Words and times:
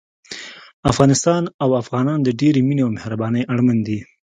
افغانستان 0.91 1.43
او 1.63 1.69
افغانان 1.81 2.19
د 2.23 2.29
ډېرې 2.39 2.61
مينې 2.67 2.81
او 2.85 2.89
مهربانۍ 2.97 3.43
اړمن 3.53 3.77
دي 3.87 3.99